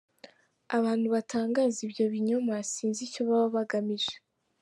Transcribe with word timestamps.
Abantu 0.77 1.07
batangaza 1.15 1.77
ibyo 1.87 2.05
binyoma 2.13 2.55
sinzi 2.71 3.01
icyo 3.07 3.21
baba 3.27 3.47
bagamije. 3.55 4.13